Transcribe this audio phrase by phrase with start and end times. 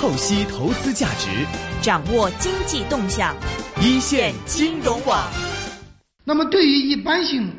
[0.00, 1.28] 透析投资价值，
[1.82, 3.36] 掌握经济动向，
[3.82, 5.30] 一线金融网。
[6.24, 7.52] 那么，对于一般性、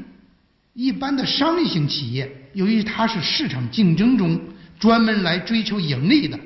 [0.74, 4.42] 一般的商业性企业，由于它是市场竞争中
[4.80, 6.40] 专门来追求盈利的，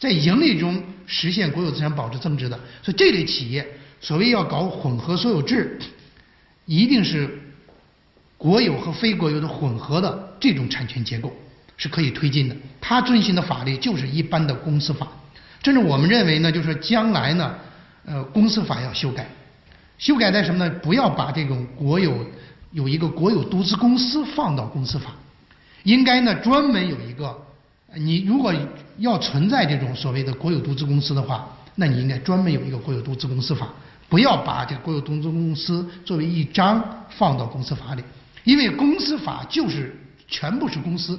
[0.00, 3.64] 在盈利中实现国有资产保值增值的，所以这类企业
[4.00, 5.78] 所谓要搞混合所有制，
[6.66, 7.40] 一定是
[8.36, 11.32] 国有和非国有的混合的这种产权结构
[11.76, 12.56] 是可以推进的。
[12.80, 15.06] 它遵循的法律就是一般的公司法，
[15.62, 17.54] 甚至我们认为呢，就是将来呢，
[18.06, 19.26] 呃，公司法要修改。
[19.98, 20.72] 修改在什么呢？
[20.80, 22.24] 不要把这种国有
[22.70, 25.10] 有一个国有独资公司放到公司法，
[25.82, 27.36] 应该呢专门有一个，
[27.96, 28.54] 你如果
[28.98, 33.68] 要存在这种所谓的国有独资公司的话，那你应该专门有一个国有独资公司法，
[34.08, 38.04] 不要把这国有独资公司作为一章放到公司法里，
[38.44, 41.18] 因为公司法就是全部是公司，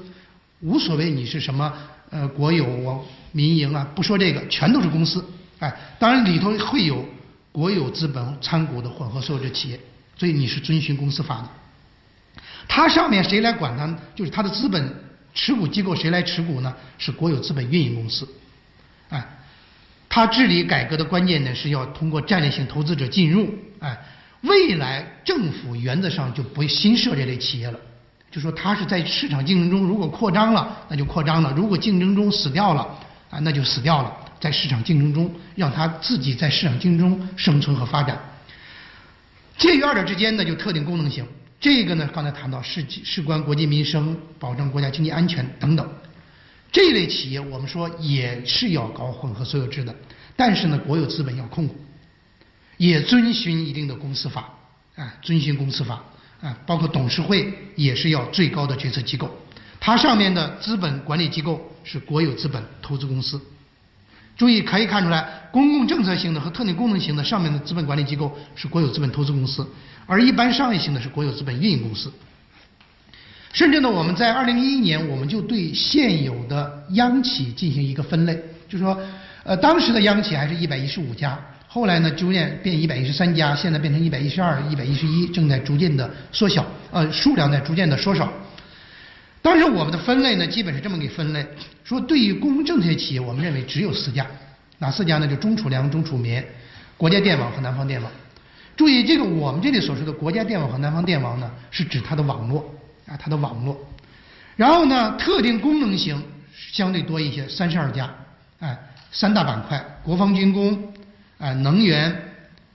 [0.61, 1.73] 无所谓你是什么
[2.11, 5.23] 呃国有民营啊，不说这个，全都是公司，
[5.59, 7.05] 哎，当然里头会有。
[7.51, 9.79] 国有资本参股的混合所有制企业，
[10.15, 11.49] 所以你是遵循公司法的。
[12.67, 13.91] 它上面谁来管它？
[14.13, 14.93] 就是它的资本
[15.33, 16.73] 持股机构谁来持股呢？
[16.99, 18.25] 是国有资本运营公司。
[19.09, 19.27] 哎，
[20.07, 23.51] 它治理改革的关键呢是要通过战略性投资者进入。
[23.79, 23.97] 哎，
[24.41, 27.79] 未来政府原则上就不新设这类企业了。
[28.29, 32.87] 就说它是在市场竞争中如果扩张了，那就扩张了；如果竞争中死掉了，
[33.29, 34.15] 啊，那就死掉了。
[34.39, 38.17] 在市场竞争中，让他自己在市场竞争中生存和发展。
[39.57, 41.25] 介于二者之间呢，就特定功能性。
[41.59, 45.85] 这个呢，刚才谈到事事关国计民生、保障国家经济安全等等。
[46.71, 49.93] 这类企业，我们说也是要搞混合所有制的，
[50.37, 51.75] 但是呢，国有资本要控股，
[52.77, 54.53] 也遵循一定的公司法，
[54.95, 56.01] 啊，遵循公司法，
[56.41, 59.29] 啊，包括董事会也是要最高的决策机构。
[59.79, 63.39] 它上面的资本管理机构是国有资本投资公司。
[64.37, 69.67] 注意，可以看出来，公共政策性的和特定功能型的上面的资本管理机构是国有资本投资公司，
[70.05, 72.09] 而一般商业性的是国有资本运营公司。
[73.51, 78.33] 甚至呢，我们在二零一一年，我们就对现有的央企进行一个分类，
[78.69, 78.97] 就是说，
[79.43, 81.37] 呃，当时的央企还是一百一十五家，
[81.67, 88.31] 后来呢，逐渐变一百一十三家，现在变成一百一十二、一百一十一，正在逐渐的缩小，呃，数量在逐渐的缩少。
[89.41, 91.45] 当时我们的分类呢，基本是这么给分类：
[91.83, 94.25] 说对于公共政策企业，我们认为只有四家，
[94.79, 95.27] 哪四家呢？
[95.27, 96.45] 就中储粮、中储棉、
[96.97, 98.11] 国家电网和南方电网。
[98.75, 102.73] 注意，这个我们这里所说的国家电网和南方电网呢，是指它的网络
[103.07, 103.77] 啊，它的网络。
[104.55, 106.21] 然后呢，特定功能型
[106.71, 108.13] 相对多一些，三十二家，
[108.59, 108.77] 哎，
[109.11, 110.93] 三大板块：国防军工、
[111.37, 112.13] 哎，能源，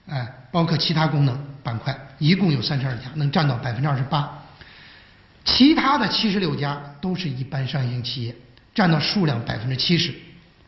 [0.07, 4.41] 哎，包括其他功能板块，一共有三十二家，能占到百分之二十八。
[5.45, 8.35] 其他的七十六家都是一般商业型企业，
[8.73, 10.11] 占到数量百分之七十，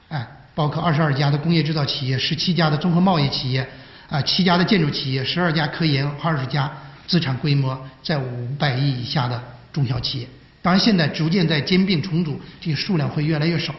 [0.07, 3.67] 哎，包括二十二家的工业制造企业，十七家的综合贸易企业，
[4.07, 6.71] 啊，七家的建筑企业，十二家科研，二十家
[7.07, 9.43] 资产规模在五百亿以下的
[9.73, 10.27] 中小企业。
[10.61, 13.73] 当然，现在逐渐在兼并重组，这个数量会越来越少。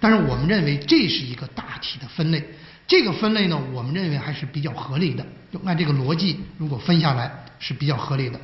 [0.00, 2.42] 但是我们认为这是一个大体的分类，
[2.86, 5.26] 这个分类呢，我们认为还是比较合理的。
[5.52, 8.40] 就按这个逻辑，如果分下来是比较合理的。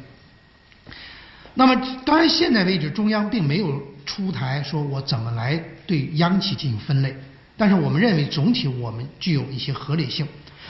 [1.55, 5.57] 那么，当然，现在为止，中央并没有出台说我怎么来
[5.87, 7.17] 对央企进行分类。
[7.57, 10.27] 但是，我们认为总体我们具有一些合理性。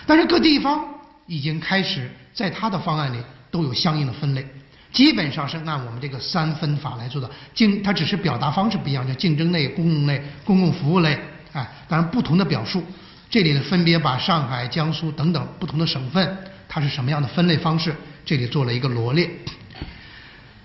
[0.07, 0.85] 但是，各地方
[1.27, 3.17] 已经开始在他的方案里
[3.51, 4.47] 都有相应的分类，
[4.93, 7.31] 基本上是按我们这个三分法来做的。
[7.55, 11.19] 竞，它只是表达方式不一样，叫竞争类、公共类、公共服务类。
[11.53, 12.85] 哎，当然不同的表述。
[13.31, 16.37] 这里呢，分别把上海、江苏等等不同的省份，
[16.69, 17.97] 它是什么样的分类方式，
[18.27, 19.31] 这里做了一个罗列。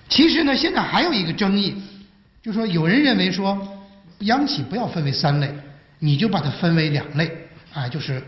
[0.10, 1.76] 其实呢，现在还有一个争议，
[2.42, 3.56] 就说有人认为说，
[4.22, 5.54] 央企不要分为三类，
[6.00, 7.32] 你就把它分为两类，
[7.72, 8.22] 啊，就是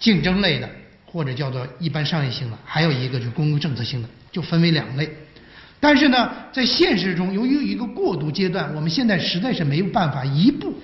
[0.00, 0.68] 竞争类的
[1.04, 5.06] 或者叫做一般商业性的，还有一个就是公共政策性的，就分为两类。
[5.78, 10.74] 但是呢，在现实中，由于一个过渡阶段，我们现在实在是没有办法一步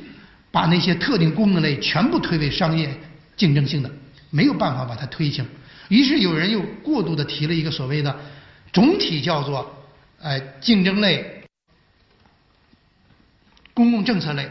[0.50, 2.94] 把那些特定功能类全部推为商业
[3.34, 3.90] 竞争性的，
[4.28, 5.42] 没有办法把它推行。
[5.88, 8.14] 于是有人又过度的提了一个所谓的
[8.70, 9.73] 总体叫做。
[10.24, 11.42] 哎，竞争类、
[13.74, 14.48] 公共政策类，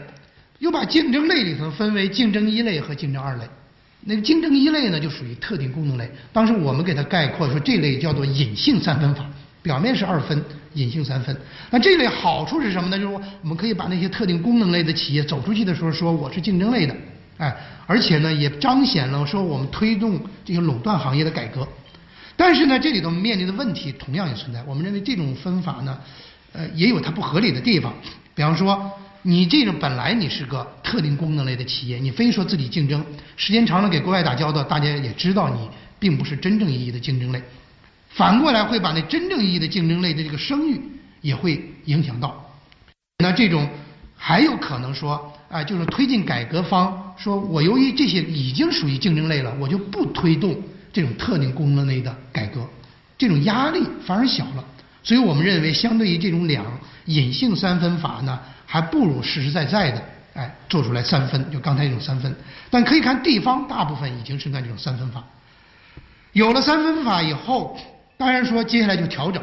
[0.60, 3.44] 又把竞争类里头分为竞争一类和竞争二类。
[4.02, 6.08] 那个竞争一类呢，就属于特定功能类。
[6.32, 9.28] 当时我们给它概括说，这类叫做隐性三分法，
[9.62, 10.40] 表面是二分，
[10.74, 11.36] 隐性三分。
[11.70, 12.96] 那这类好处是什么呢？
[12.96, 16.94] 就是说，我们可以把那些特定功能类的企业走出去的时候说我是竞争类的，
[17.38, 17.52] 哎，
[17.88, 21.66] 而且呢，也彰显了说我们推动这些垄断行业的改革。
[22.46, 24.62] 但是呢，这里头面临的问题同样也存在。
[24.64, 25.98] 我们认为这种分法呢，
[26.52, 27.90] 呃，也有它不合理的地方。
[28.34, 28.92] 比方说，
[29.22, 33.02] 你这个本来你是个特定功能类的企业，你非说自己竞争，
[33.34, 37.42] 时间长了给国外打交道，大家也知道你并不是真正意义的竞争类。
[38.10, 40.78] 反过来会把那真正意义的竞争类的这个声誉
[41.22, 42.44] 也会影响到。
[43.20, 43.66] 那这种
[44.14, 50.54] 还有可能说啊，就是推进改革方说，我由于这些已经属于竞争类了，我就不推动
[50.94, 52.66] 这种特定功能类的改革，
[53.18, 54.64] 这种压力反而小了。
[55.02, 56.64] 所以我们认为，相对于这种两
[57.06, 60.02] 隐性三分法呢，还不如实实在在的
[60.32, 62.34] 哎做出来三分，就刚才这种三分。
[62.70, 65.22] 但可以看地方大部分已经是干这种三分法，
[66.32, 67.76] 有了三分法以后。
[68.16, 69.42] 当然说，接下来就调整。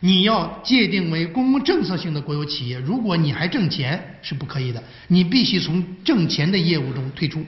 [0.00, 7.46] 你要界定为公共政策性的国有企业，如果你还挣钱是不可以的，你必须从挣钱的业务中退出。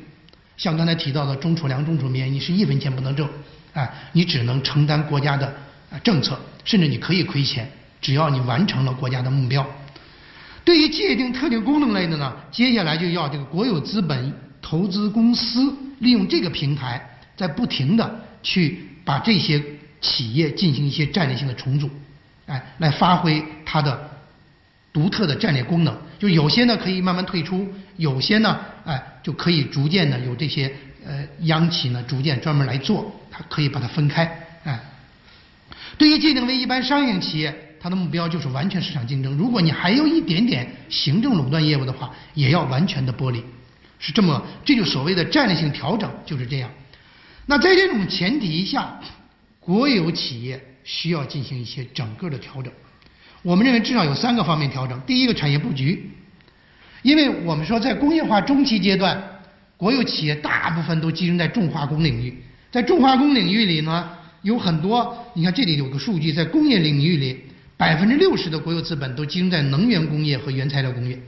[0.57, 3.29] 像刚才提到的中储粮、中储棉，你是一分钱不能挣，
[3.73, 5.55] 哎，你只能承担国家的
[6.03, 7.71] 政策，甚至你可以亏钱，
[8.01, 9.67] 只要你完成了国家的目标。
[10.65, 19.63] 对于界定特定功能类的呢，接下来就要这个国有资本投资公司利用这个平台，在不停的去把这些。
[20.01, 21.89] 企业进行一些战略性的重组，
[22.45, 24.11] 哎，来发挥它的
[24.93, 25.97] 独特的战略功能。
[26.19, 27.67] 就有些呢可以慢慢退出，
[27.97, 30.73] 有些呢，哎，就可以逐渐的有这些
[31.07, 34.25] 呃央企呢逐渐专门来做，它可以把它分开，
[34.65, 34.81] 哎。
[35.99, 39.37] 对于界定为一般商业企业，它的目标就是完全市场竞争。
[39.37, 43.43] 如果你还有一点点行政垄断业务的话，也要完全的剥离，
[43.99, 46.71] 是这么，这就所谓的战略性调整就是这样。
[47.47, 49.01] 那在这种前提下。
[49.67, 52.71] 国有企业需要进行一些整个的调整，
[53.41, 55.01] 我们认为至少有三个方面调整。
[55.07, 56.11] 第一个，产业布局，
[57.05, 59.23] 因为我们说在工业化中期阶段，
[59.77, 62.35] 国有企业大部分都集中在重化工领域，
[62.73, 64.09] 在重化工领域里呢，
[64.41, 67.39] 有很多，你看这里有个数据，在工业领域里，
[67.77, 71.19] 百分之六十的国有资本都集中在能源工业和原材料工业。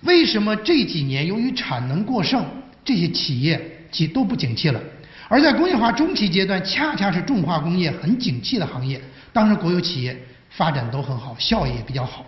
[0.00, 2.42] 为什么这几年由于产能过剩，
[2.82, 3.60] 这些企业
[3.92, 4.80] 其都不景气了？
[5.28, 8.98] 而在工业化中期阶段，恰恰是重化工业很景气的行业，
[9.30, 10.18] 当时国有企业
[10.48, 12.24] 发展都很好，效益也比较好。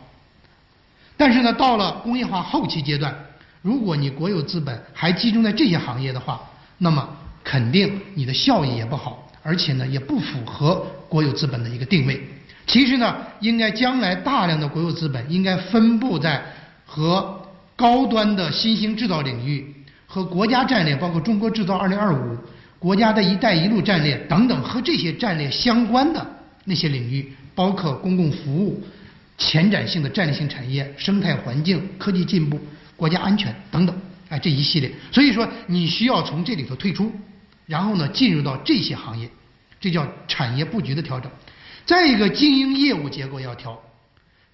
[1.22, 3.14] 但是呢，到了工业化后期阶段，
[3.62, 6.40] 如果你国有资本还集中在这些行业的话，
[6.78, 7.08] 那么
[7.44, 12.20] 肯定你的效益也不好，而且呢，也不符合国有资本的一个定位。
[12.66, 16.42] 其实呢，应该将来大量的国有资本应该分布在
[16.84, 17.40] 和
[17.76, 19.72] 高端的新兴制造领域
[20.08, 22.36] 和国家战略，包括中国制造二零二五。
[22.80, 26.26] 国家的一带一路战略等等和这些战略相关的
[26.64, 28.82] 那些领域，包括公共服务、
[29.44, 32.60] 前瞻性的战略性产业、生态环境、科技进步、
[32.94, 33.94] 国家安全等等，
[34.28, 34.88] 哎，这一系列。
[35.10, 37.10] 所以说，你需要从这里头退出，
[37.66, 39.28] 然后呢，进入到这些行业，
[39.80, 41.28] 这叫产业布局的调整。
[41.84, 43.76] 再一个，经营业务结构要调，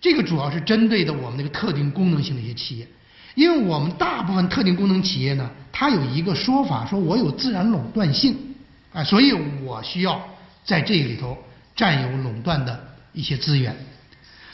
[0.01, 2.89] 这个主要是针对的我们那个特定功能性的一些企业。
[3.35, 8.35] 因为我们大部分特定功能企业呢，它有一个说法，说我有自然垄断性，
[8.93, 9.33] 啊，所以
[9.63, 10.21] 我需要
[10.65, 11.37] 在这里头
[11.77, 12.83] 占有垄断的
[13.13, 13.77] 一些资源。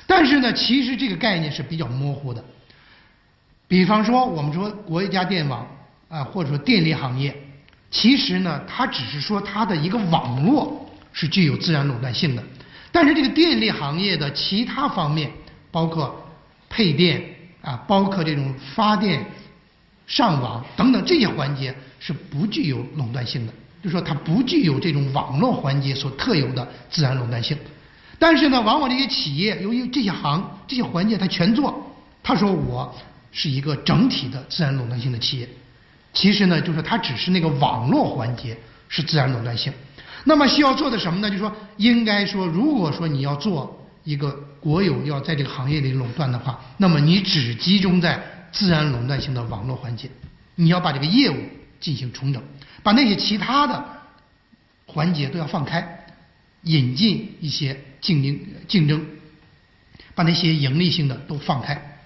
[0.07, 2.45] 但是呢，其实这个概念是比较模糊的。
[3.67, 5.67] 比方说，我们说国家电网
[6.09, 7.35] 啊，或者说电力行业，
[7.91, 12.43] 其实呢，它只是说它的一个网络是具有自然垄断性的，
[12.93, 15.31] 但是这个电力行业的其他方面，
[15.71, 16.29] 包括
[16.69, 17.23] 配电。
[17.65, 19.25] 啊，包括这种发电、
[20.07, 23.53] 上网等等这些环节是不具有垄断性的，
[23.83, 27.57] 就说它不具有这种网络环节所特有的自然垄断性。
[28.19, 32.95] 但是呢，往往这些企业由于这些行这些环节他全做，他说我
[33.33, 35.49] 是一个整体的自然垄断性的企业。
[36.13, 38.57] 其实呢，就是它只是那个网络环节
[38.89, 39.73] 是自然垄断性。
[40.25, 41.31] 那么需要做的什么呢？
[41.31, 43.81] 就说应该说，如果说你要做。
[44.05, 44.31] 一个
[44.61, 50.11] 国有要在这个行业里垄断的话，那么你只集中在自然垄断性的网络环节，
[50.57, 51.37] 你要把这个业务
[51.81, 52.43] 进行重整，
[52.83, 53.83] 把那些其他的
[54.85, 56.05] 环节都要放开，
[56.65, 57.75] 引进一些
[58.05, 59.03] 竞争竞争，
[60.15, 61.99] 把那些盈利性的都放开，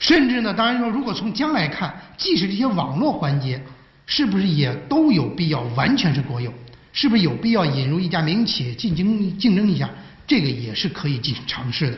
[0.00, 3.62] 甚至呢，当然说，如果从将来看，即使这些网络环节
[4.06, 6.52] 是不是也都有必要完全是国有，
[6.92, 9.88] 是不是有必要引入一家民营企业进行竞争一下？
[10.26, 11.96] 这个也是可以进行尝试的。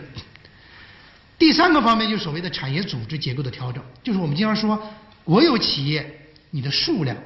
[1.38, 4.78] 第三个方面就是所谓的产业组织结构的调整，就是我们经常说
[5.24, 6.04] 国有企业
[6.50, 7.16] 你的数量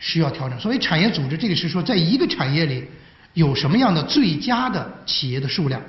[0.00, 0.58] 需要调整。
[0.58, 2.84] 所谓产业组织，这个是说在一个产业里
[3.36, 5.80] 有什么样的最佳的企业的数量。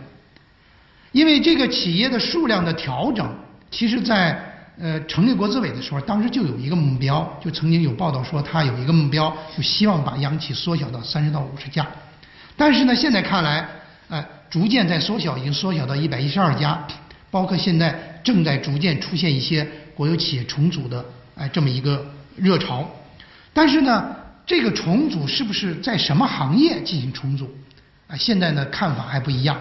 [1.14, 3.26] 因为这个企业的数量的调整，
[3.72, 4.38] 其实在
[4.78, 11.88] 呃成立国资委的时候，当时就有一个目标，就曾经有报道说他有一个目标，就希望把央企缩小到三十到五十家。
[12.56, 13.68] 但是呢，现在看来。
[14.10, 16.82] 哎，逐渐在缩小，已经缩小到一百一十二家。
[17.30, 21.04] 包括现在正在逐渐出现一些国有企业重组的
[21.36, 22.06] 哎这么一个
[22.38, 22.90] 热潮。
[23.52, 24.16] 但是呢，
[24.48, 27.54] 这个重组是不是在什么行业进行重组？
[28.08, 29.60] 啊，现在呢看法还不一样。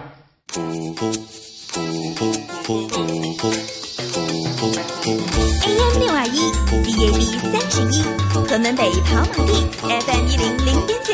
[5.67, 6.39] AM 六二一
[6.71, 7.19] ，DAB
[7.51, 8.01] 三十一，
[8.47, 11.11] 屯门北跑马地，FM 一零零点九，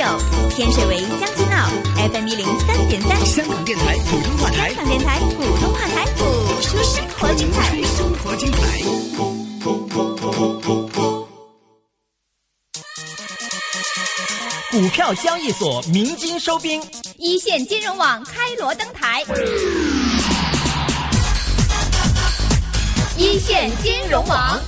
[0.56, 1.68] 天水围将军澳
[2.14, 3.20] ，FM 一零三点三。
[3.26, 6.24] 香港电台普通话台，香港电台普通话台，谱
[6.62, 7.82] 出生活精彩。
[7.82, 9.43] 生活精彩。
[14.84, 16.84] 股票交易所鸣金收兵，
[17.18, 19.24] 一线金融网开锣登台，
[23.18, 24.60] 一线金融网。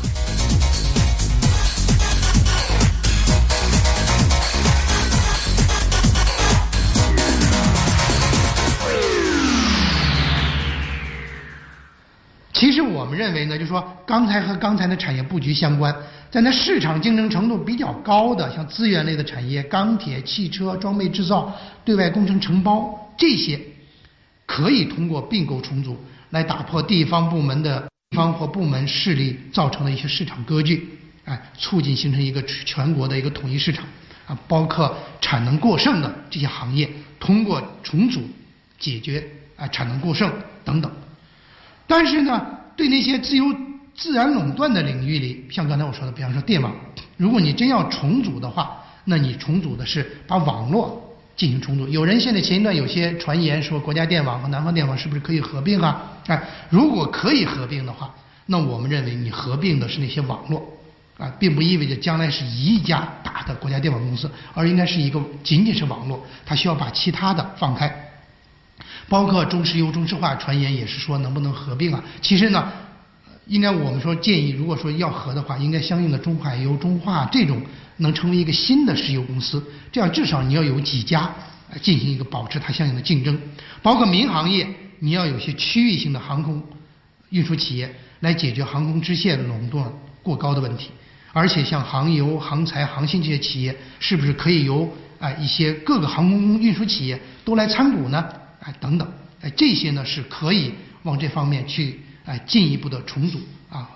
[12.54, 15.94] 其实我们认为呢，就是说刚才和刚才的产业布局相关，
[16.36, 21.50] 在那市场竞争程度比较高的，像资源类的产业、钢铁、汽车、装备制造、
[21.86, 23.58] 对外工程承包这些，
[24.46, 25.98] 可以通过并购重组
[26.32, 27.88] 来打破地方部门的
[28.18, 33.86] 方或部门势力造成的一些市场割据，哎，促进形成一个全国的一个统一市场
[34.28, 38.22] 啊，包括产能过剩的这些行业，通过重组
[38.78, 39.26] 解决
[39.56, 40.30] 啊产能过剩
[40.66, 40.92] 等等。
[41.88, 43.46] 但是呢，对那些自由
[43.96, 46.74] 自然垄断的领域里，像刚才我说的，比方说电网，
[47.18, 51.02] 如果你真要重组的话，那你重组的是把网络
[51.38, 51.88] 进行重组。
[51.88, 56.04] 有人现在前一段有些传言说，国家电网和南方电网是不是可以合并啊？
[56.28, 58.14] 哎，如果可以合并的话，
[58.48, 60.62] 那我们认为你合并的是那些网络，
[61.18, 68.02] 啊，并不意味着将来是一家大的国家电网公司，而应该是一个仅仅是网络，它需要把其他的放开。
[69.08, 72.04] 包括中石油、中石化传言也是说能不能合并啊？
[72.22, 72.72] 其实呢，
[73.48, 77.62] 应该我们说建议，如果说要合的话，应该相应的中海油、中化这种
[77.98, 81.34] 能成为一个新的石油公司，这样至少你要有几家
[81.82, 83.40] 进行一个保持它相应的竞争。
[83.82, 84.68] 包括民航业，
[85.00, 86.62] 你要有些区域性的航空
[87.30, 89.88] 运输企业来解决航空支线垄断
[90.24, 90.90] 过高的问题。
[91.32, 98.26] 而且像航油、航材、航信这些企业，是不是可以由啊一些各个航空运输企业都来参股呢？
[98.62, 99.08] 哎，等等，
[99.42, 100.72] 哎，这些呢是可以
[101.04, 103.40] 往这方面去哎进一步的重组
[103.70, 103.90] 啊，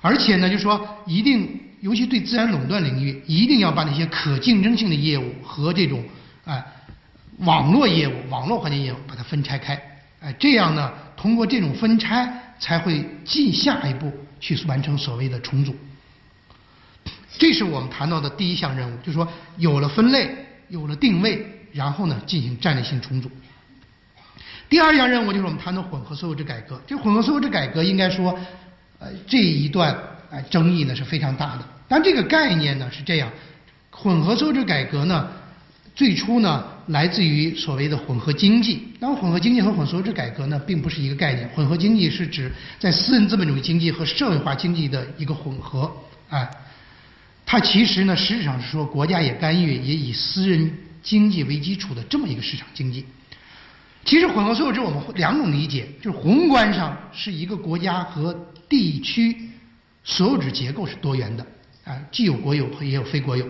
[0.00, 6.04] 而且呢，就说一定，尤其对自然垄断领域，一定要把那些可竞争性的业务和这种
[6.44, 6.64] 哎
[7.38, 9.80] 网络业务、网络环节业务把它分拆开，
[10.20, 15.74] 哎，这样呢，通过这种分拆才会进下一步去完成所谓的重组。
[17.38, 20.34] 这是我们谈到的第一项任务，就是说有了分类，
[20.68, 23.30] 有了定位，然后呢进行战略性重组。
[24.68, 26.80] 第二项任务就是我们谈的混合所有制改革。
[26.86, 28.38] 这混合所有制改革应该说，
[28.98, 29.96] 呃，这一段
[30.30, 31.64] 呃争议呢是非常大的。
[31.88, 33.30] 但这个概念呢是这样，
[33.90, 35.26] 混合所有制改革呢，
[35.94, 38.88] 最初呢来自于所谓的混合经济。
[38.98, 41.48] 那么混合经济和混合所有制改革呢并不是一个概念。
[41.48, 45.90] 混合经济是指在私人资本主义经济和社会化经济的一个混合，
[46.28, 46.46] 哎，
[47.46, 50.70] 它其实呢实质上是说国家也干预，也以私人
[51.02, 53.06] 经济为基础的这么一个市场经济。
[54.08, 58.34] 其实混合所有制我们两种理解，就是宏观上是一个国家和
[58.66, 59.36] 地区
[60.02, 61.46] 所有制结构是多元的，
[61.84, 63.46] 啊，既有国有和也有非国有。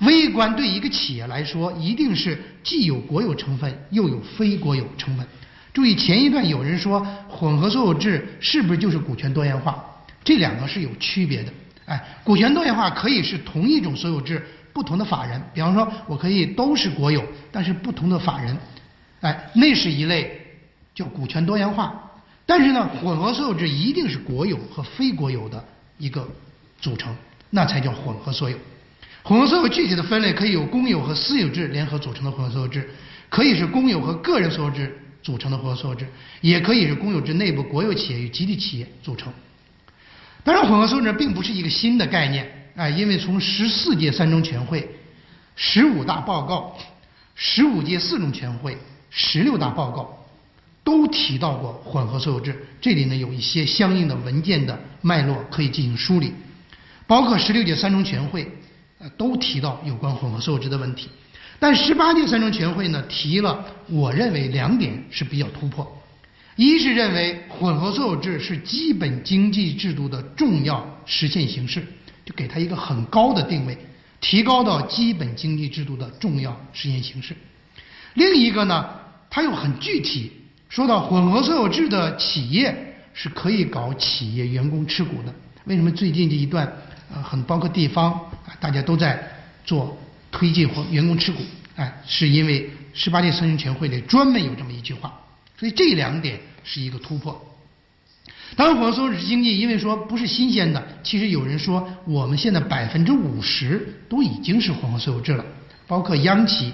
[0.00, 5.26] 微观对一个企业来说，一定是既有国有成分又有非国有成分。
[5.72, 9.82] 注意前一段有人说混合所有制是不是就是股权多元化？
[10.22, 11.50] 这两个是有区别的。
[11.86, 18.54] 哎，股权多元化可以是同一种所有制，不同的法人，比方说我可以都是国有，但是不同的法人。
[19.22, 20.46] 哎，那是一类
[20.94, 22.10] 叫股权多元化，
[22.44, 25.64] 但是呢，混合所有制一定是国有和非国有的
[25.96, 26.28] 一个
[26.80, 27.16] 组成，
[27.48, 28.58] 那才叫混合所有。
[29.22, 32.90] 混合所有具体的分类可以有公有和私有制联合组成的混合所有制，
[33.28, 36.04] 可以是公有和个人所有制组成的混合所有制，
[36.40, 39.32] 也可以是公有制内部国有企业与集体企业组成。
[40.42, 44.90] 当然，混合所有制并不是一个新的概念，哎，因为从十四届三中全会、
[45.54, 46.76] 十五大报告、
[47.36, 48.76] 十五届四中全会。
[49.14, 50.26] 十六大报告
[50.82, 56.32] 都提到过混合所有制，这里呢有一些相应的文件的脉络可以进行梳理，
[57.06, 58.50] 包括十六届三中全会
[58.98, 61.10] 呃都提到有关混合所有制的问题，
[61.58, 65.86] 但十八届三中全会呢提了，我认为两点是比较突破，
[66.56, 71.86] 一是认为混合所有制是基本经济制度的重要实现形式，
[72.24, 73.76] 就给它一个很高的定位，
[74.22, 77.36] 提高到基本经济制度的重要实现形式，
[78.14, 79.01] 另一个呢。
[79.34, 80.30] 它又很具体，
[80.68, 85.32] 说到混合所有制的企业是可以搞企业员工持股的。
[85.64, 86.70] 为什么最近这一段，
[87.10, 89.26] 呃，很包括地方啊，大家都在
[89.64, 89.96] 做
[90.30, 91.38] 推进或员工持股，
[91.76, 95.10] 哎，是因为十八届三中全会里专门有这么一句话，
[95.58, 97.42] 所以这两点是一个突破。
[98.54, 105.44] 当然，混合所有制经济因为说不是新鲜的，其实有人说我们现在百分之五十都已经是混合所有制了，
[105.86, 106.70] 包括央企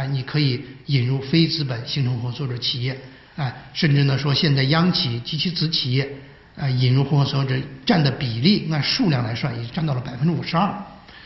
[0.00, 2.98] 啊，你可以引入非资本形成混合所有制企业。
[3.36, 6.08] 哎，甚至呢说现在央企及其子企业，
[6.56, 10.72] 啊引入混合所有制占的比例，按数量来算，已经占到了百分之五十二，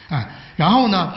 [0.08, 1.14] 啊，然后呢，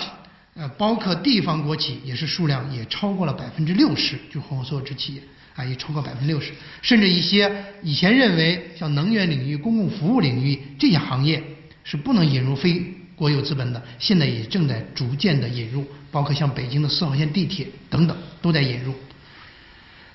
[0.56, 5.22] 呃，包括地方国企也是数量也超过了百分之六十，就混合所有制企业，
[5.56, 6.52] 啊，也超过百分之六十，
[6.84, 11.44] 甚至一些以前认为像能源领域、公共服务领域这些行业
[11.84, 12.84] 是不能引入非
[13.18, 18.94] 国有资本的，现在也正在逐渐的引入，包括像北京的四号线地铁等等都在引入。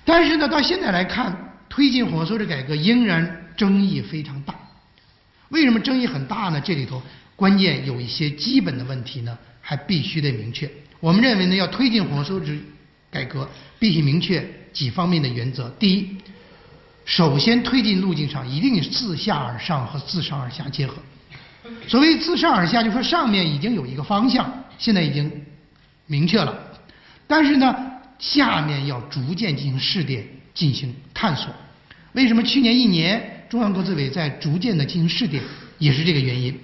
[0.05, 4.55] 但是呢，到现在来看，推进混合所有制改革仍然争议非常大。
[5.49, 6.61] 为什么争议很大呢？
[6.61, 7.03] 这里头
[7.35, 10.71] 关键有一些基本的问题呢，还必须得明确。
[11.01, 12.57] 我们认为呢，要推进混合所有制
[13.11, 13.49] 改革，
[13.81, 15.69] 必须明确几方面的原则。
[15.79, 16.17] 第一，
[17.05, 20.95] 首先推进路径上一定自下而上和自上而下结合。
[21.87, 25.31] 所谓自上而下，就说上面已经有一个方向，现在已经
[26.07, 26.57] 明确了，
[27.27, 27.75] 但是呢。
[28.19, 30.25] 下面要逐渐进行试点，
[30.55, 31.53] 进行探索。
[32.13, 35.43] 为什么去年一年中央国资委在逐渐的进行试点，
[35.79, 36.57] 也是这个原因。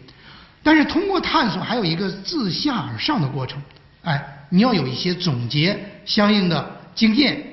[0.63, 3.61] 但是通过探索，还有一个自下而上的过程。
[4.03, 7.45] 哎，你要有一些总结相应的经验，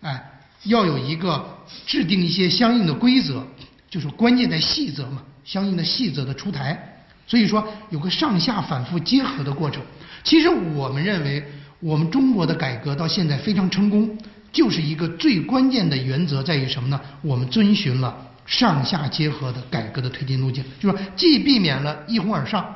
[0.00, 0.20] 哎，
[0.64, 3.46] 要有一个制定一些相应的规则，
[3.88, 6.91] 就是关键在细则嘛，相应的细则的出台。
[7.26, 9.82] 所以说有个上下反复结合的过程。
[10.24, 11.42] 其实我们认为。
[11.84, 14.16] 我们中国的改革到现在非常成功，
[14.52, 17.00] 就是一个最关键的原则在于什么呢？
[17.22, 22.72] 我们遵循了上下结合的改革的推进路径，就是说既避免了一哄而上，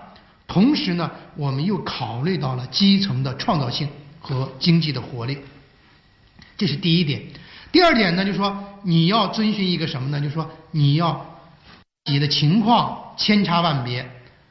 [0.48, 3.88] 同时呢，我们又考虑到了基层的创造性
[4.18, 5.38] 和经济的活力，
[6.56, 7.22] 这是第一点。
[7.70, 10.20] 第二点呢，就是说你要遵循一个什么呢？
[10.20, 11.24] 就是说你要
[12.11, 14.04] 你的情况千差万别，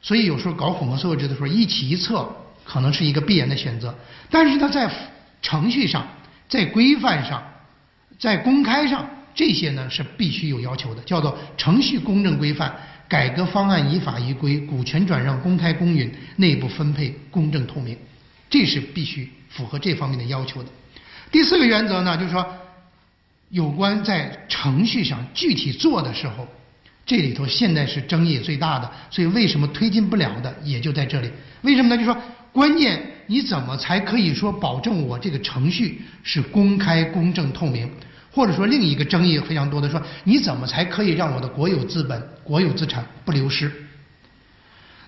[0.05, 2.29] 所以有时候搞混合所有制的时候，一起一策。
[2.67, 3.93] 可能是一个必然的选择，
[4.27, 4.91] 但是它在
[5.39, 6.03] 程序上、
[6.49, 7.43] 在规范上、
[8.17, 12.75] 在公开上，这些呢是必须有要求的，叫做程序公正规范、
[13.07, 17.95] 改革方案依法依规、股权转让公开公允、内部分配公正透明，
[18.49, 20.69] 这是必须符合这方面的要求的。
[21.31, 22.43] 第四个原则呢，就是说，
[23.49, 26.47] 有关在程序上具体做的时候，
[27.05, 31.31] 这里头现在是争议最大的，所以为什么推进不了的也就在这里？
[31.61, 31.97] 为什么呢？
[31.97, 32.21] 就是说。
[32.55, 37.91] 关键你怎么才可以说保证我这个程序是公开、公正、透明？
[38.31, 43.69] 或者说另一个争议非常多的说，你怎么才可以让我的国有资本、国有资产不流失？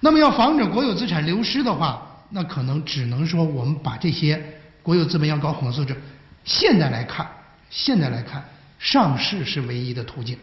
[0.01, 5.95] 那么要防止国有资产流失的话，那可能只能说我们把这些国有资本要搞混合所有制。
[6.43, 7.25] 现在来看，
[7.69, 8.43] 现在来看，
[8.77, 10.37] 上市是唯一的途径。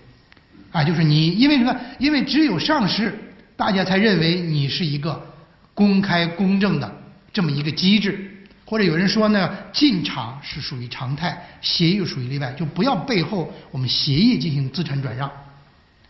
[0.75, 1.75] 啊，就是你因为什么？
[2.01, 3.17] 因为只有上市，
[3.57, 5.31] 大家才认为你是一个。
[5.77, 6.89] 公开公正的
[7.33, 8.31] 这么一个机制，
[8.65, 15.29] 或者有人说呢，进场是属于常态，协议属于例外，就不要背后我们协议进行资产转让，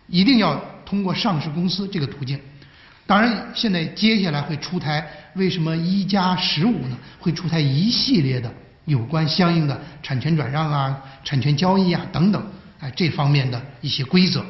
[0.07, 2.38] 一定要通过上市公司这个途径。
[3.07, 5.03] 当然，现在接下来会出台
[5.35, 6.98] 为什么一加十五呢？
[7.18, 8.53] 会出台一系列的
[8.85, 12.46] 有关相应的产权转让啊、产权交易啊等等，
[12.81, 14.44] 哎，这方面的一些规则，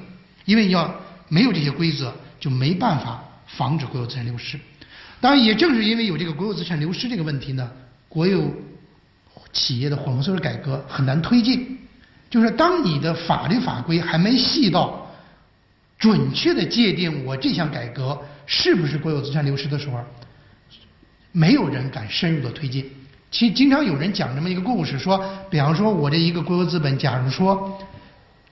[0.45, 0.95] 因为你要
[1.29, 4.59] 没有这些规则，就没办法防止国有资产流失。
[5.21, 7.71] 当然，也正是因为有这个国有资产流失这个问题呢，
[8.09, 8.53] 国有
[9.53, 11.79] 企业的混合所有制改革很难推进。
[12.29, 15.09] 就是当你的法律法规还没细到
[15.99, 20.01] 准确的界定我这项改革是不是国有资产流失的时候，
[21.31, 22.91] 没有人敢深入的推进。
[23.31, 27.79] 其实经常有人讲这么一个故事，说，比方说我这一个国有资本，假如说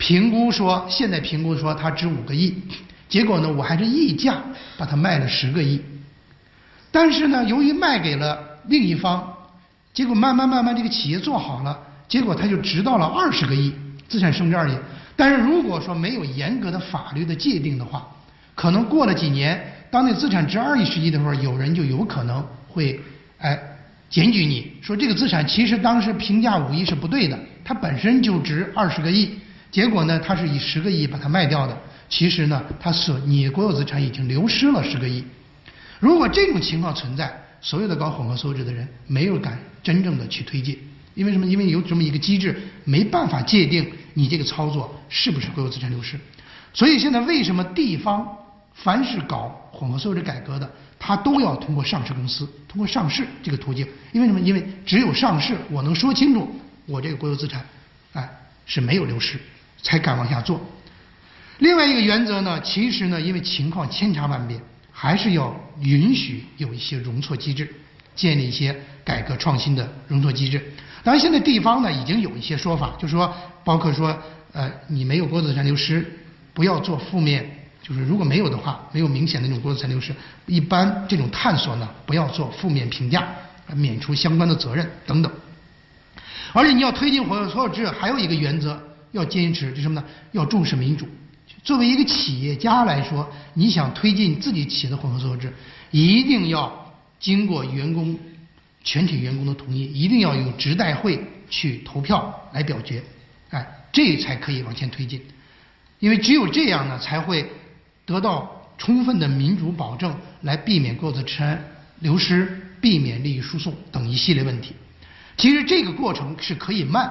[0.03, 2.53] 评估说现在评估说它值五个亿，
[3.09, 4.43] 结果呢我还是溢价
[4.77, 5.81] 把它卖了十个亿。
[6.91, 8.37] 但是呢，由于卖给了
[8.67, 9.33] 另一方，
[9.95, 13.73] 结果慢慢慢慢这个企业做好了，结果它就值到了二十个亿，
[14.09, 14.75] 资产升值二亿。
[15.15, 18.05] 但是如果说没有严格的法律的界定的话，
[18.57, 23.01] 可能过了几年，当那资产值二十亿的时候，有人就有可能会
[23.39, 23.57] 哎
[24.11, 29.31] 检举你说这个资产其实当时评价五亿是不对的，它本身就值二十个亿，
[29.73, 31.77] 结果呢，它是以十个亿把它卖掉的，
[32.09, 35.25] 其实呢，它所你国有资产已经流失了十个亿。
[35.99, 37.33] 如果这种情况存在，
[37.63, 40.79] 所有的搞混合所有制的人没有敢真正的去推进，
[41.15, 41.47] 因为什么？
[41.47, 46.19] 因为有这么一个机制，没办法界定你这个操作是不是国有资产流失。
[46.75, 48.27] 所以现在为什么地方
[48.75, 53.87] 凡是搞混合所有制改革的，它都要通过上市公司，通过上市这个途径？
[54.13, 54.41] 因为什么？
[54.41, 56.55] 因为只有上市，我能说清楚
[56.85, 57.65] 我这个国有资产，
[58.13, 58.29] 哎
[58.67, 59.39] 是没有流失，
[59.83, 60.61] 才敢往下做。
[61.59, 67.73] 另外一个原则呢，其实呢，因为情况千差万别，还是要允许有一些容错机制，
[68.17, 70.61] 建立一些改革创新的容错机制。
[71.05, 73.33] 当然，现在地方呢已经有一些说法，就是说，
[73.65, 74.17] 包括说，
[74.53, 76.05] 呃，你没有国有资产流失，
[76.55, 77.45] 不要做负面，
[77.83, 80.13] 就是如果没有的话，没有明显的那种国有资产流失，
[80.47, 83.29] 一般这种探索呢，不要做负面评价，
[83.75, 85.33] 免除相关的责任等等。
[86.53, 88.81] 而且你要推进混合所有制，还有一个原则
[89.13, 90.07] 要坚持，就什么呢？
[90.33, 91.07] 要重视民主。
[91.63, 95.53] 作为一个企业家来说，你想推进自己企业的混合所有制，
[95.91, 98.19] 一定要经过员工
[98.83, 103.03] 全体员工的同意，一定要有职代会去投票来表决，
[103.51, 105.21] 哎，这才可以往前推进。
[106.01, 107.49] 因为只有这样呢，才会
[108.05, 111.63] 得到充分的民主保证，来避免国有资产
[112.01, 114.75] 流失、避免利益输送等一系列问题。
[115.37, 117.09] 其实这个过程是可以慢，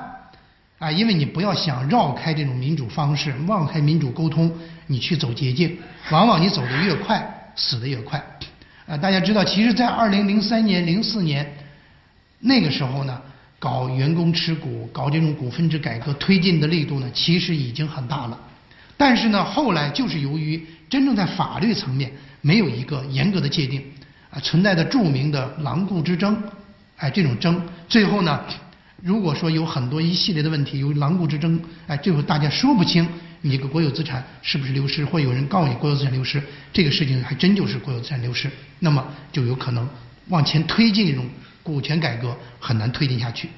[0.81, 4.51] 啊，因为你不要想绕开这种民主方式，绕开民主沟通，
[4.87, 5.77] 你去走捷径，
[6.09, 8.19] 往往你走得越快，死得越快。
[8.87, 11.45] 啊，大家知道，其实，在二零零三年、零四年
[12.39, 13.21] 那个时候呢，
[13.59, 18.39] 搞员工持股、搞这种股份制改革推进的力度呢，其实已经很大了。
[18.97, 23.83] 但是呢，后来就是由于真正在法律层面没有一个严格的界定，
[24.31, 26.41] 啊，存在的著名的狼顾之争，
[26.97, 28.41] 哎，这种争，最后呢，
[29.01, 33.07] 如果说有很多一系列的问题，有狼顾之争，哎，最后大家说不清
[33.41, 39.89] 你这个国有资产是不是流失，或有人告你国有资产流失，这个事情还真就是国有资产流失，那么就有可能
[40.29, 41.25] 往前推进这种
[41.63, 43.49] 股权改革很难推进下去。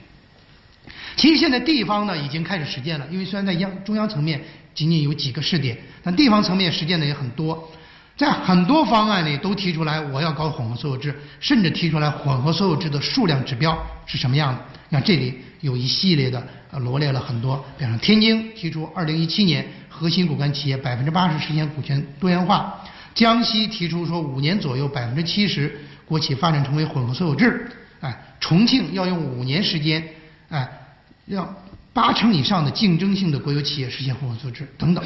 [1.17, 4.41] 其实现在地方呢已经开始实践了，因为虽然在央中央层面
[4.73, 7.69] 仅仅有几个试点，但地方层面实践的也很多。
[8.15, 14.59] 在很多方案里都提出来我要搞混合所有制，甚至提出来混合所有制的数量指标是什么样的。
[14.89, 22.79] 你看这里有一系列的呃罗列了很多，比方说天津提出二零一七年核心骨干企业百分之八十实现股权多元化，
[23.15, 30.03] 江西提出说五年左右百分之七十国企发展成为混合所有制，哎，重庆要用五年时间，
[30.49, 30.79] 哎。
[31.25, 31.55] 让
[31.93, 35.01] 八成以上的竞争性的国有企业实现混合所有制等等。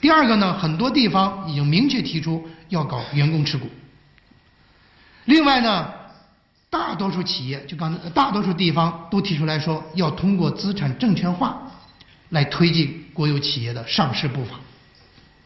[0.00, 3.68] 第二个呢，很多地方已经明确提出要搞员工持股。
[5.26, 5.92] 另外呢，
[6.70, 11.60] 大多数企业就刚才大多数地方都提出来说，要通过资产证券化
[12.30, 14.56] 来推进国有企业的上市步伐。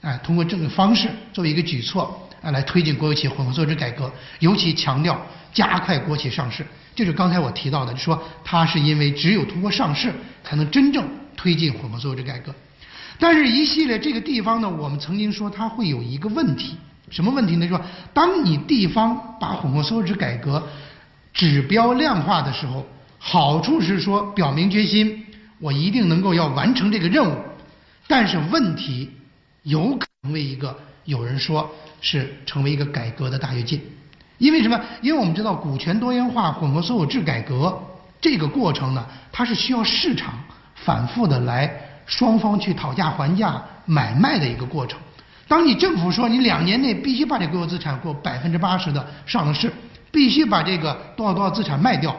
[0.03, 5.21] 哎，通过这个方式作为一个举措，啊，来推进国有企业混合所有制改革，尤其强调
[5.53, 6.65] 加快国企上市。
[6.95, 10.13] 就是刚才我提到的，说它是因为只有通过上市，
[10.45, 12.55] 才能真正推进混合所有制改革。
[13.25, 16.77] 但是，一系列这个地方呢，我们曾经说它会有一个问题，
[17.09, 17.67] 什么问题呢？
[17.67, 17.83] 就说
[18.13, 20.63] 当你地方把混合所有制改革
[21.33, 22.85] 指标量化的时候，
[23.19, 25.25] 好处是说表明决心，
[25.59, 27.35] 我一定能够要完成这个任务。
[28.07, 29.11] 但是问题
[29.63, 33.81] 有可能为一个有人说是成为一个改革的大跃进。
[34.37, 34.79] 因为什么？
[35.01, 37.83] 因为我们知道股权多元化、混合所有制改革
[38.21, 40.35] 这个过程呢，它是需要市场
[40.75, 41.75] 反复的来
[42.07, 44.99] 双方去讨价还价、买卖的一个过程。
[45.47, 49.73] 当你政府说你两年内必须把这国有资产过百分之八十的上市，
[50.11, 52.17] 必须把这个多少多少资产卖掉，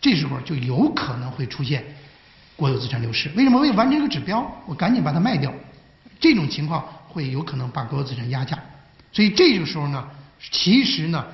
[0.00, 1.84] 这时候就有可能会出现
[2.56, 3.30] 国有资产流失。
[3.36, 3.58] 为什么？
[3.60, 5.52] 为完成一个指标，我赶紧把它卖掉，
[6.18, 8.58] 这种情况会有可能把国有资产压价。
[9.12, 10.04] 所以这个时候呢，
[10.50, 11.24] 其实呢。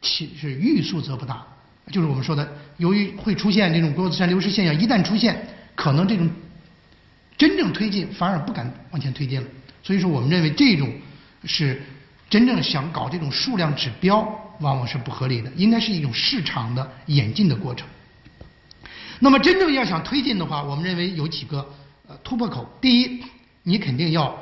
[0.00, 1.44] 其是欲速则不达，
[1.90, 6.30] 就是我们说的，由于会出现这种国有资产流失现象，一旦出现，可能这种
[7.38, 9.46] 真正推进反而不敢往前推进了。
[9.82, 10.92] 所以说，我们认为这种
[11.44, 11.80] 是
[12.28, 14.16] 真正想搞这种数量指标，
[14.60, 17.88] 往往是不合理的，应该是一种市场的演进的过程。
[19.20, 21.66] 那么，真正要想推进的话，我们认为有几个
[22.08, 22.68] 呃突破口。
[22.80, 23.22] 第一，
[23.62, 24.36] 你肯定要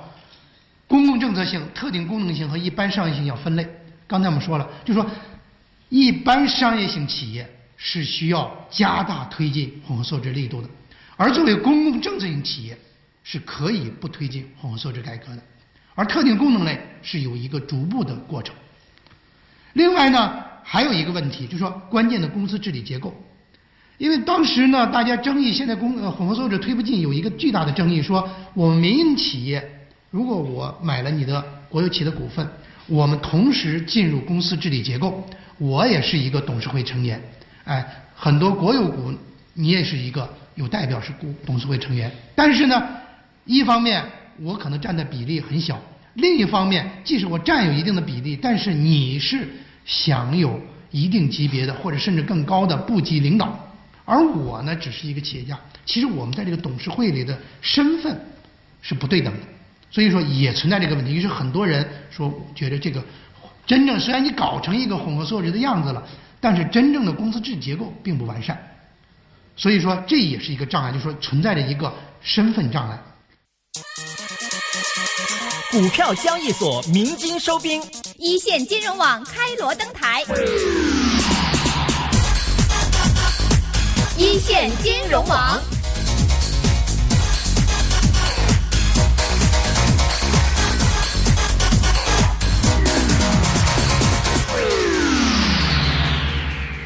[0.89, 3.69] 公共政策性、特定功能性和一般商业性要分类。
[4.09, 5.07] 刚才我们说了，就说。
[5.89, 10.69] 一般商业性企业是需要加大推进混合所有制力度的，
[11.17, 12.77] 而作为公共政策性企业
[13.25, 15.43] 是可以不推进混合所有制改革的，
[15.95, 18.55] 而特定功能类是有一个逐步的过程。
[19.73, 23.15] 另外呢，还有一个问题，就是说关键的公司治理结构，
[23.99, 32.47] 因为当时呢，大家争议现在公呃混合所有制推不进，有一个巨大的争议，说我们民营企业如果我买了你的国有企业的股份，
[32.87, 35.27] 我们同时进入公司治理结构。
[35.59, 37.19] 我也是一个董事会成员，
[37.65, 37.83] 哎，
[38.15, 39.11] 很多国有股
[39.55, 42.11] 你也是一个有代表是股董事会成员。
[42.35, 42.83] 但是呢，
[43.45, 44.03] 一方面
[44.43, 45.77] 我可能占的比例很小；
[46.15, 49.49] 另一方面，即使我占有一定的比例，但是你是
[49.85, 53.57] 享有一定级别的或者甚至更高的部级领导，
[54.05, 55.59] 而我呢只是一个企业家。
[55.85, 58.21] 其实我们在这个董事会里的身份
[58.83, 59.41] 是不对等的，
[59.91, 61.15] 所以说也存在这个问题。
[61.15, 63.05] 于是很多人说觉得这个
[63.67, 66.03] 真正虽然你搞成一个混合所有制的样子了，
[66.41, 68.59] 但是真正的公司制结构并不完善。
[69.57, 73.03] 所以说这也是一个障碍，就是说存在着一个身份障碍。
[75.71, 77.83] 股票交易所鸣金收兵，
[78.17, 80.23] 一线金融网开锣登台，
[84.17, 85.61] 一线金融网。